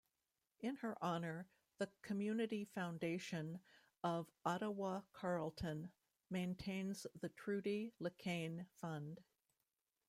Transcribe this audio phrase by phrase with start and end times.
[0.61, 1.47] In her honour,
[1.77, 3.59] the Community Foundation
[4.03, 5.91] of Ottawa-Carleton
[6.31, 9.21] maintains the Trudi LeCaine Fund.